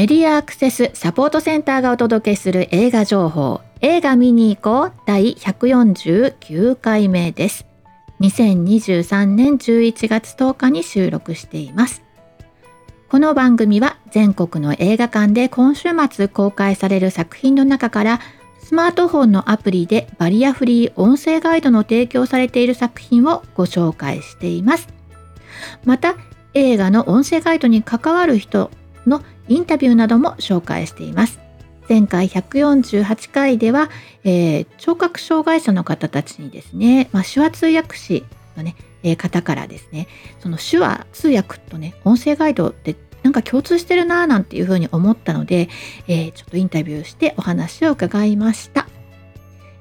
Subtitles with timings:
[0.00, 3.60] メディアアクセスサポートセンターがお届けする映画情報。
[3.82, 4.92] 映画見に行こう。
[5.04, 7.66] 第149回目です。
[8.20, 12.02] 2023年11月10日に収録しています。
[13.10, 18.20] この番組は全国の映画館で今週末公開される作品の中から
[18.58, 24.88] スマートフォンのアプリでバリアフリー音声ガイドの提供されている作品をご紹介しています。
[25.84, 26.16] また
[26.54, 28.70] 映画の音声ガイドに関わる人
[29.06, 31.40] のインタビューなども紹介しています。
[31.88, 33.90] 前回148回では、
[34.22, 38.24] えー、聴覚障害者の方たちにですね、まあ、手話通訳士
[38.56, 40.06] のね、えー、方からですね、
[40.38, 45.68] その手話通訳とね、音声ガイドってなんか共通してるなぁなんていうふうに思ったので、
[46.06, 48.86] えー、ちょっとインタビューしてお話を伺いました。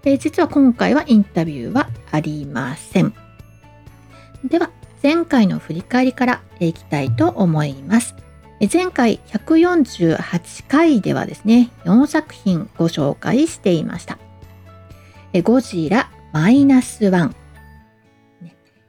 [0.04, 3.14] えー、実は今回はインタビューはありません。
[4.44, 4.72] では、
[5.04, 8.16] 前回の振り返りからいきたいと思います。
[8.68, 14.18] 前回148回ではですね、4作品ご紹介していました。
[15.44, 17.36] ゴジラマイナスワン、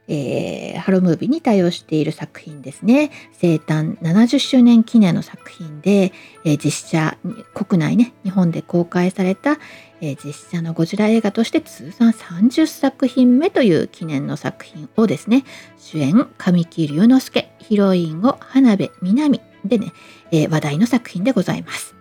[0.08, 3.12] えー、ハロムービーに対応している作品ですね。
[3.32, 6.12] 生誕70周年記念の作品で、
[6.44, 7.16] えー、実写、
[7.54, 9.58] 国内ね、日本で公開された、
[10.00, 15.44] えー、実写のゴジラ映画として通算30作品目という記念の作品をですね、
[15.78, 19.92] 主演神木隆之介、ヒロインを花部みなみ、でね、
[20.30, 21.94] えー、話題の作品でございます。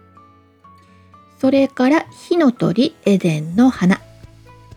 [1.40, 4.02] それから火の鳥エデンの花。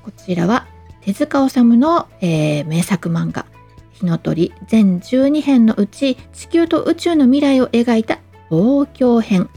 [0.02, 0.66] こちらは
[1.00, 3.46] 手塚治虫の、えー、名作漫画
[3.92, 8.18] 火の鳥全12編のうち地球と宇宙の未来を描いた
[8.50, 9.48] 望郷編。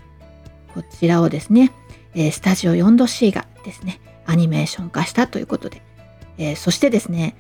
[0.74, 1.72] こちらをですね、
[2.16, 5.82] えー、スタジオ 4°C がですね、アニメーション化したということで、
[6.38, 7.36] えー、そしてですね、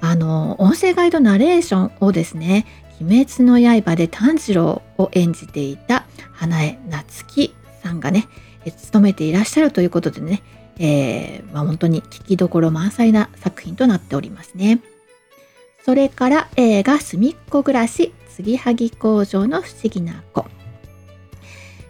[0.00, 2.66] あの、音声ガイドナレーションをですね、
[3.02, 8.28] 鬼滅の刃で炭治郎を演じていた花江夏樹さんがね、
[8.64, 10.42] 務めていらっしゃるということでね、
[10.78, 14.80] えー、まあ、本当に聞きどころ満載な作品となっておりますね。
[15.84, 20.46] それから映画すみっこ暮らし、継ぎはぎ工場の不思議な子。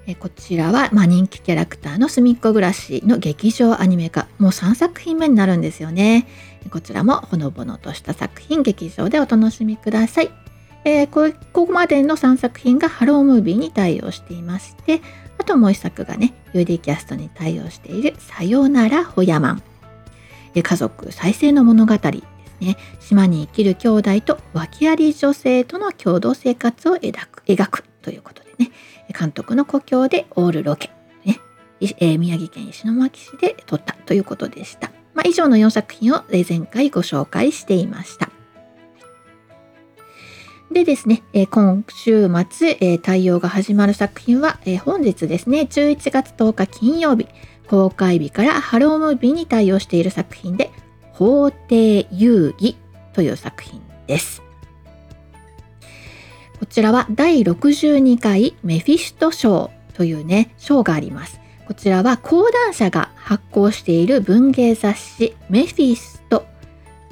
[0.06, 4.27] えこちらは、まあ、人気キャラクターのすみっこ暮らしの劇場アニメ化。
[4.39, 6.27] もう3作品目になるんですよね。
[6.71, 10.42] こちらもほのぼのとした作品、劇場でお楽しみください。
[10.84, 15.00] えー、ここまでの3作品がハロームービーに対応していまして
[15.38, 19.62] あともう1作がね UD キャストに対応している「さよならホヤマン」
[20.60, 22.20] 家族再生の物語です
[22.60, 28.70] ね島に生きる兄弟と訳あり女性との共同生活を描く描くということでね
[29.19, 30.91] 監督の故郷でオールロケ、
[31.25, 31.41] ね
[31.81, 34.91] えー、宮城県石巻市で撮ったということでした。
[35.14, 38.31] まあ、以上の4作品を前回ご紹介していました。
[40.72, 47.28] でですね、え、今週末、え、対応が始まる作品は、え、本日ですね、11月10日金曜日、
[47.69, 50.71] 公開日からハロームービーに対応している作品で、
[51.12, 52.75] 法廷遊戯
[53.12, 54.43] という作品です。
[56.59, 61.41] こちらは第62回メフィスト賞というね、賞があります。
[61.66, 66.47] こちらは講談社が発行している文芸雑誌メフィスト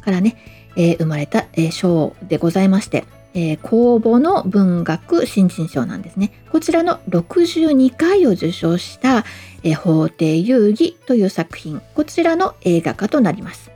[0.01, 0.37] からね、
[0.77, 3.05] えー、生まれた、えー、賞でございまして、
[3.35, 6.33] えー、公募の文学新人賞なんですね。
[6.51, 9.25] こちらの62回を受賞した、
[9.63, 13.71] えー、法廷遊戯という作品、こちらの映画化となります。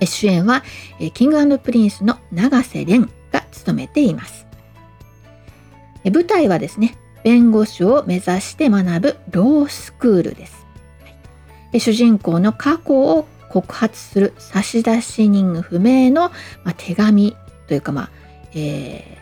[0.00, 0.62] えー、主演は、
[0.98, 4.46] えー、 King & Prince の永瀬廉が務めています。
[6.04, 10.66] えー、舞台はですね、弁護士を目指して学ぶロースクールです。
[11.02, 11.08] は
[11.74, 14.82] い、主人公の過去を告発する差出
[15.28, 16.30] 人不明の、
[16.64, 18.10] まあ、手紙というかまあ、
[18.54, 19.18] え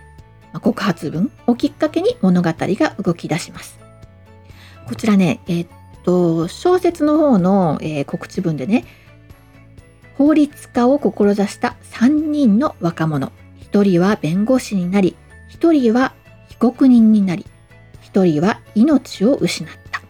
[0.52, 3.78] ー、告発文をきっかけに物語が動き出します。
[4.86, 5.68] こちらね、えー、っ
[6.04, 8.84] と、小説の方の、えー、告知文でね、
[10.16, 13.32] 法律家を志した3人の若者。
[13.72, 15.16] 1人は弁護士になり、
[15.50, 16.14] 1人は
[16.48, 17.46] 被告人になり、
[18.12, 20.02] 1人は命を失った。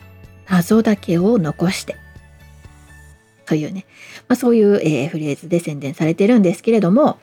[0.47, 1.97] 謎だけを残して。
[3.47, 3.87] というね、
[4.29, 7.19] まあ、そういう、えー、フレーズで宣伝されてるんですけれども、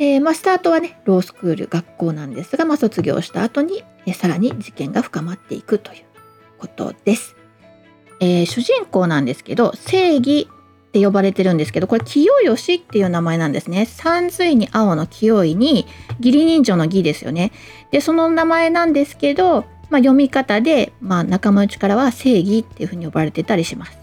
[0.00, 6.04] えー、まあ、スタートはねロースクール学校なんですが、まあ、卒業した後に、えー、さらに事件が深まっていくという
[6.58, 7.36] ことです。
[8.18, 10.48] えー、主人公なんですけど正義
[10.88, 13.84] って呼ばれてるんですけどこれ清吉っていう名前なんですね。
[13.84, 15.86] 三髄に青の清いに
[16.18, 17.52] 義理人情の義ですよね。
[17.90, 23.98] でその名前なんですけど、まあ、読み方で、まあ、仲間内からは正義っていうふうに呼ばれてたりします。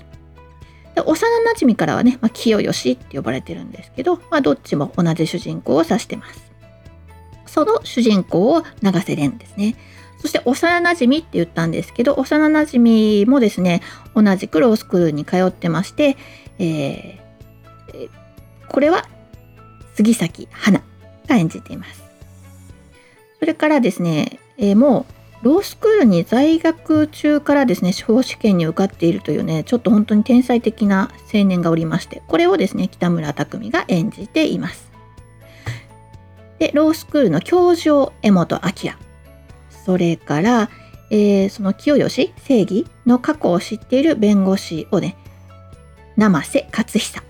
[0.98, 6.52] で幼なじみからはね、まあ、清吉って呼ばれてるんですけど、まあ、どっちも同じ主人公を指してます。
[7.46, 9.76] その主人公を永瀬廉ですね。
[10.18, 13.84] そして幼なじみって言ったんですけど幼なじみもですね
[14.16, 16.18] 同じくロースクールに通ってまして、
[16.58, 18.10] えー、
[18.68, 19.08] これは
[19.94, 20.82] 杉咲花
[21.28, 22.02] が演じています。
[23.38, 25.14] それからですね、えー、もう
[25.44, 34.92] ロースクールに在学中からですね司法試験に受かっているというねちょっと本当に天才的な青年がおりましてこれをですね北村匠海が演じています。
[36.60, 38.94] でロースクールの教授を江本明
[39.86, 40.70] それから、
[41.12, 45.16] えー、その清吉正義の過去を知っている弁護士をね
[46.16, 47.22] 生瀬勝久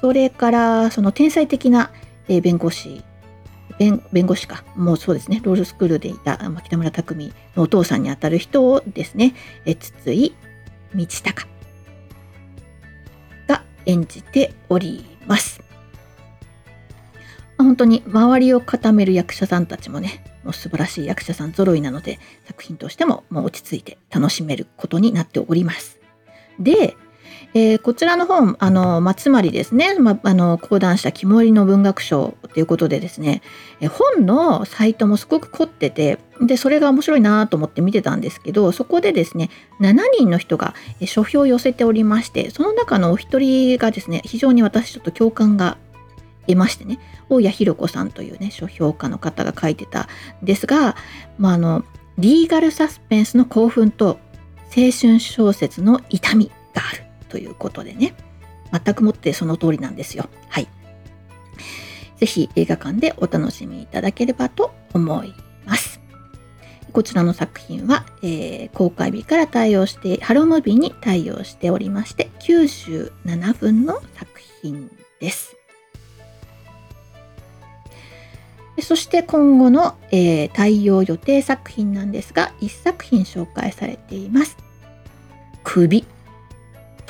[0.00, 1.90] それからその天才的な、
[2.28, 3.02] え、弁護士
[3.78, 9.34] 弁弁護士かもうそうですねロールスクールでいた北村匠海のお父さんにあたる人をですね、
[9.64, 10.34] え、筒井
[10.94, 11.46] 道隆
[13.46, 15.60] が演じております。
[17.58, 25.98] 本当に周りを固める役者さんたちもねもう素晴らしい役者さん揃いなので作品としてももう落ち着いて楽しめることになっております。
[26.58, 26.96] で、
[27.58, 33.40] えー、こちらの本、あの、まあ、つまりですね、まあ、の、講談した肝入りの文学賞ということでですね、
[33.80, 39.48] え本のサイトもすごく凝ってて、で、それが面白いなと思って見てたんですけど、そこでですね、
[39.80, 40.74] 7人の人が
[41.06, 45.78] 書評を寄せておりまして、その中のお一人がですね、非常に私ちょっと共感が
[46.46, 46.98] 得ましてね、
[47.30, 50.08] 大谷弘子さんというね、書評家の方が書いてた
[50.42, 50.94] んですが、
[51.38, 51.86] まあ、あの、
[52.18, 54.18] リーガルサスペンスの興奮と
[54.76, 57.05] 青春小説の痛みがある。
[57.36, 58.14] ということでね、
[58.72, 60.30] 全くもってその通りなんですよ。
[60.48, 60.68] はい。
[62.16, 65.34] ぜひ映画館でお楽しみいただければと思い
[65.66, 66.00] ます。
[66.92, 74.90] こちらの作品は、えー、公開日から対応して、ハロームービーに対応しておりまして、97分の作品
[75.20, 75.58] です。
[78.80, 84.56] そして今後の、えー、対応予定作品なんですが、1作品紹介されています。
[85.64, 86.06] 首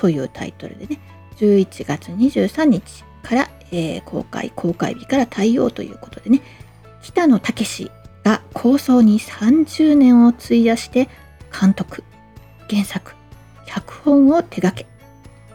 [0.06, 1.00] というタイトルでね、
[1.38, 6.42] 11月23日から、えー、公開、公開日から対応ということでね、
[7.02, 7.90] 北野武
[8.22, 11.08] が構想に30年を費やして
[11.60, 12.04] 監督、
[12.70, 13.16] 原作、
[13.66, 14.86] 脚本を手掛け、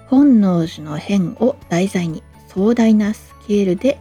[0.07, 4.00] 本能寺の変を題材に壮大なスケールで、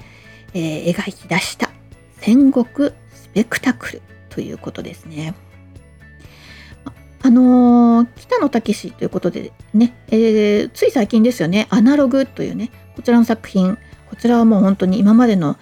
[0.52, 1.70] えー、描き出した
[2.16, 5.32] 戦国スペクタクルということですね。
[7.22, 13.76] あのー、北野武ということでね、えー、つい最近ですよね、アナログというね、こちらの作品、
[14.08, 15.56] こちらはもう本当に今までの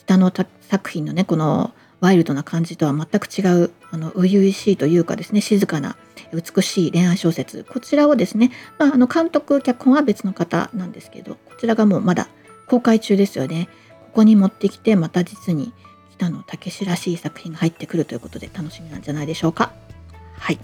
[0.00, 5.96] 北野作品のね、このワイルドな感じとは全く違う、あの、初々しいというかですね、静かな、
[6.32, 12.28] 美しい恋愛小説、こちらをですね、まあ、あの、監督、脚本は別の方なんですけど、こちらがもうまだ
[12.68, 13.68] 公開中ですよね。
[14.00, 15.72] ここに持ってきて、また実に
[16.12, 19.72] 北野武らしい作品が入ってくるということで楽しみなんじゃないでしょうか。
[20.38, 20.58] はい。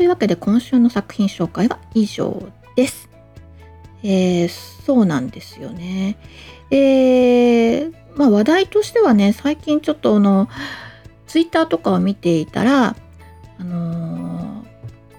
[0.00, 3.10] というわけで今週の作品紹介は以上です。
[4.02, 6.16] えー、そうなんですよね。
[6.70, 10.48] えー、まあ話題としてはね、最近ちょっとあの、
[11.26, 12.96] ツイッターとかを見ていたら、
[13.58, 14.64] あの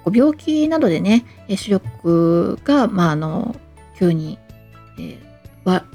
[0.06, 1.26] ー、病気などでね、
[1.56, 3.56] 視力が、まあ、あの、
[4.00, 4.40] 急に、
[4.98, 5.86] えー、わ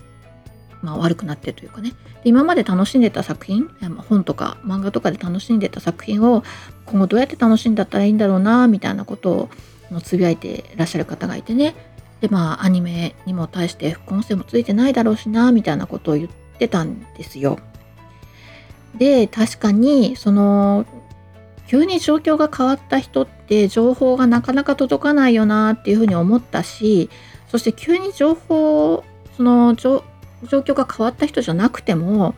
[0.81, 1.93] まあ、悪くなってるというかね
[2.27, 3.71] 今まで楽しんでた作品
[4.09, 6.43] 本とか漫画とかで楽しんでた作品を
[6.85, 9.49] 今後どうやって楽しんだったらいいんだろうなみたいなこと
[9.93, 11.77] をつぶやいてらっしゃる方がいてね
[12.21, 16.29] でまあアニメにも対して副音声もついてないだろうしなみたいなことを言っ
[16.59, 17.61] てたんですよ。
[18.99, 20.85] で確かにその
[21.69, 27.09] 急に状況が変わった人って情報がなかなか届かないよなっていうふうに思ったし
[27.47, 29.05] そして急に情報
[29.37, 30.03] その情
[30.47, 32.35] 状況が変わった人じゃなくても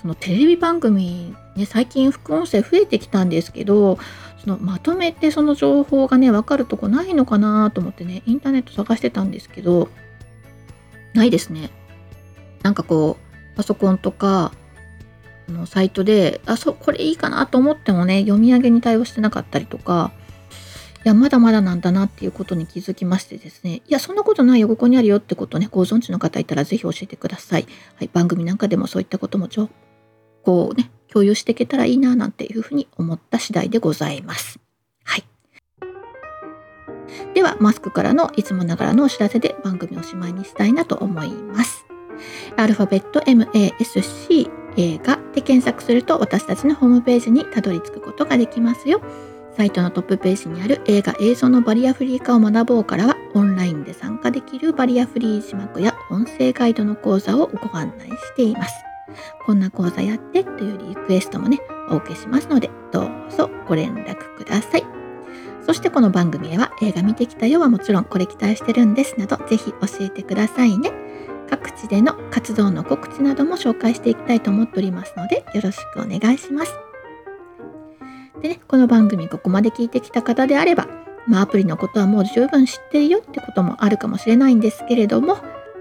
[0.00, 3.98] そのテレビ番組ね最近副音声増えてきたんですけど
[4.38, 9.88] そのまとめてその情報がね分かるとこないのかなと思ってねインターネット探してたんですけど
[11.14, 11.70] ないですね。
[12.62, 14.52] なんかこうパソコンとか
[15.48, 20.12] のサイトであそうこれいいかなと思ってもね読み上げに対応してなかったりとか
[21.04, 27.66] や、まだまだなんだなっていうことに気づきましてですね、いや、そんなことないよ、ここにあるよってことね、ご存知の方いたらぜひ教えてください。
[27.96, 29.68] はい、番組なんかでもそういったことも情
[30.44, 34.58] 報をね、共有していけたらいいな、なんていうふうに思った次第でございます。
[35.04, 35.24] はい。
[37.34, 41.86] では、マスクからのいつもながらのお知らせで番組おしまいにしたいなと思います。
[42.56, 49.00] アルファベット MASC 映画で検索すると私たちのホームページにたどり着くことができますよ。
[49.58, 58.74] サイトのトップページにある映画映像のバリアフリー化を学ぼうからはオンラインで参加できるバリアフリー字幕や音声ガイドの講座をご案内しています。
[59.44, 61.58] こんな講座やってというリクエストもね、
[61.90, 64.86] お受けしますので、どうぞご連絡ください。
[65.66, 70.92] そしてこの番組では映画見てきたよはもちろんこれ期待してるんですなど、ぜひ教えてくださいね。
[71.50, 76.87] 各地での活動の告知なども紹介していきたいと思っておりますので、よろしくお願いします。
[78.42, 80.86] でね、この番組ここまで聞いてきた方であれば、
[81.26, 85.36] まあ、アプリのことはもう十分知ってるよってこともあるかもしれないんですけれども、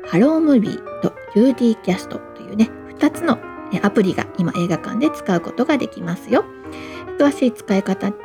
[0.06, 3.38] ハロームービーと UD キャストというね、2つの
[3.84, 6.46] アプリが今映画館で使うことができますよ。
[7.20, 8.16] 詳しい使い方、ね、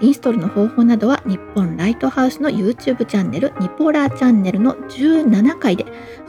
[0.00, 5.84] インストールの方法などは日本ライトハウスの YouTube チャンネル、ニポラーチャンネルの17回で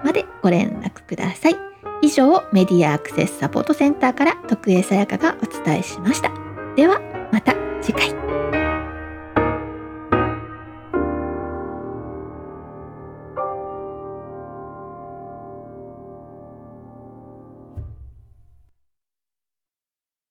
[0.04, 1.56] までご連絡ください。
[2.04, 6.32] 以上、メディアアクセスサポートセンターから徳江さやかがお伝えしました。
[6.76, 7.00] では、
[7.32, 8.51] また次回。